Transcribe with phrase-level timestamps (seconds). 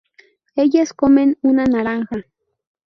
[0.55, 2.25] ellas comen una naranja